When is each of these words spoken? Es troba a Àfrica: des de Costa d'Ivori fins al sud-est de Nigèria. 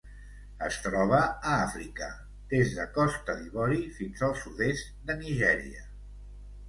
Es 0.67 0.77
troba 0.85 1.17
a 1.25 1.51
Àfrica: 1.65 2.07
des 2.53 2.73
de 2.79 2.87
Costa 2.95 3.35
d'Ivori 3.43 3.79
fins 4.01 4.25
al 4.29 4.35
sud-est 4.41 4.93
de 5.11 5.19
Nigèria. 5.25 5.85